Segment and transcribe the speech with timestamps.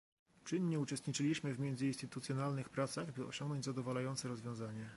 [0.43, 4.89] Czynnie uczestniczyliśmy w międzyinstytucjonalnych pracach, by osiągnąć zadowalające rozwiązanie